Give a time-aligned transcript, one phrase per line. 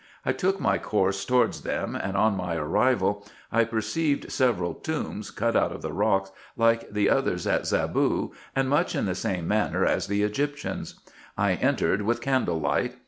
[0.25, 5.55] I took my course towards them; and on my arrival, I perceived several tombs cut
[5.55, 9.85] out of the rock, like the others at Zaboo, and much in the same manner
[9.85, 10.99] as the Egyptians.
[11.37, 12.95] I entered with candle light.